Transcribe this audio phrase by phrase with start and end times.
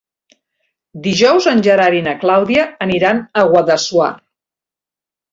[1.07, 4.09] Dijous en Gerard i na Clàudia aniran a Guadassuar.